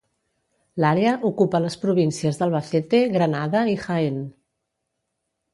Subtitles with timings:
[0.83, 4.21] L'àrea ocupa les províncies d'Albacete, Granada i Jaén.